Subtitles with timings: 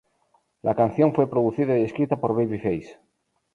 [0.63, 2.97] La canción fue producida y escrita por Babyface.